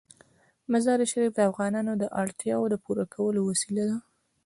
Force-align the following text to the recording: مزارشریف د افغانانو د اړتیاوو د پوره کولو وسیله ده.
مزارشریف 0.71 1.31
د 1.35 1.39
افغانانو 1.49 1.93
د 1.97 2.03
اړتیاوو 2.21 2.71
د 2.71 2.75
پوره 2.83 3.05
کولو 3.13 3.39
وسیله 3.49 3.83
ده. 3.89 3.97